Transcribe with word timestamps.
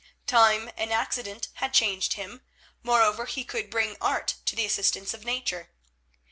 Time 0.25 0.71
and 0.77 0.91
accident 0.91 1.49
had 1.57 1.75
changed 1.75 2.13
him; 2.13 2.41
moreover, 2.81 3.25
he 3.27 3.43
could 3.43 3.69
bring 3.69 3.97
art 4.01 4.33
to 4.45 4.55
the 4.55 4.65
assistance 4.65 5.13
of 5.13 5.25
nature. 5.25 5.69